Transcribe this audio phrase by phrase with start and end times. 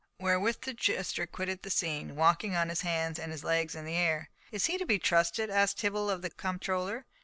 [0.19, 3.93] Wherewith the jester quitted the scene, walking on his hands, with his legs in the
[3.95, 4.31] air.
[4.51, 7.05] "Is he to be trusted?" asked Tibble of the comptroller.